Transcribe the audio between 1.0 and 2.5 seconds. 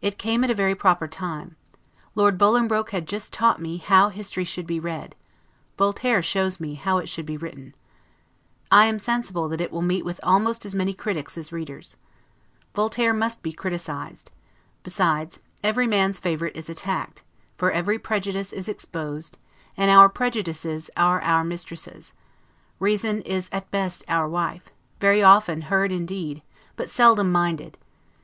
time; Lord